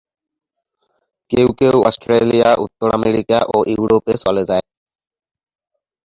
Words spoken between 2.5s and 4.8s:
উত্তর আমেরিকা ও ইউরোপে চলে যান।